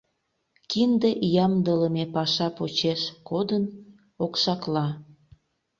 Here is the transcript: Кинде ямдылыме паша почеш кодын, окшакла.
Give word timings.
Кинде 0.69 1.09
ямдылыме 1.45 2.05
паша 2.15 2.47
почеш 2.57 3.01
кодын, 3.29 3.63
окшакла. 4.23 4.87